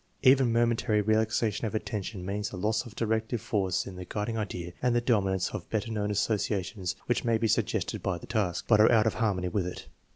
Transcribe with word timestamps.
Even 0.23 0.51
momentary 0.51 0.99
relaxation 0.99 1.67
of 1.67 1.75
attention 1.75 2.25
means 2.25 2.51
a 2.51 2.57
loss 2.57 2.87
of 2.87 2.95
directive 2.95 3.39
force 3.39 3.85
in 3.85 3.97
the 3.97 4.03
guiding 4.05 4.35
idea 4.35 4.73
and 4.81 4.95
the 4.95 4.99
domi 4.99 5.27
nance 5.29 5.51
of 5.53 5.69
better 5.69 5.91
known 5.91 6.09
associations 6.09 6.95
wticli 7.07 7.23
may 7.25 7.37
be 7.37 7.47
suggested 7.47 8.01
by 8.01 8.17
the 8.17 8.25
task, 8.25 8.65
but 8.67 8.81
are 8.81 8.91
out 8.91 9.05
of 9.05 9.13
harmony 9.13 9.47
with 9.49 9.67
it. 9.67 9.85